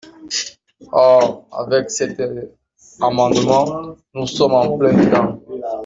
Or, 0.93 1.47
avec 1.51 1.91
cet 1.91 2.19
amendement, 3.01 3.93
nous 4.15 4.25
sommes 4.25 4.53
en 4.55 4.75
plein 4.75 4.93
dedans. 4.93 5.39